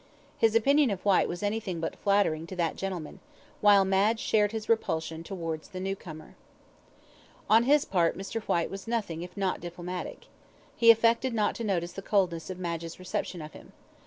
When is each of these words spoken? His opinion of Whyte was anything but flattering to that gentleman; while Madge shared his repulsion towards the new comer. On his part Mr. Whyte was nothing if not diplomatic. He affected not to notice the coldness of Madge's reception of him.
His 0.35 0.55
opinion 0.55 0.89
of 0.89 1.05
Whyte 1.05 1.27
was 1.27 1.43
anything 1.43 1.79
but 1.79 1.95
flattering 1.95 2.47
to 2.47 2.55
that 2.55 2.75
gentleman; 2.75 3.19
while 3.59 3.85
Madge 3.85 4.19
shared 4.19 4.51
his 4.51 4.67
repulsion 4.67 5.21
towards 5.23 5.67
the 5.67 5.79
new 5.79 5.95
comer. 5.95 6.33
On 7.47 7.65
his 7.65 7.85
part 7.85 8.17
Mr. 8.17 8.41
Whyte 8.41 8.71
was 8.71 8.87
nothing 8.87 9.21
if 9.21 9.37
not 9.37 9.61
diplomatic. 9.61 10.25
He 10.75 10.89
affected 10.89 11.35
not 11.35 11.53
to 11.53 11.63
notice 11.63 11.91
the 11.91 12.01
coldness 12.01 12.49
of 12.49 12.57
Madge's 12.57 12.97
reception 12.97 13.43
of 13.43 13.53
him. 13.53 13.73